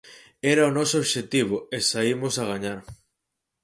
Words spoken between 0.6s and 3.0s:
o noso obxectivo e saímos a gañar.